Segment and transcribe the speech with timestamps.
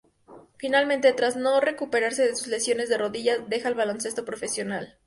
[0.57, 4.97] Finalmente, tras no recuperarse de sus lesiones de rodillas, deja el baloncesto profesional.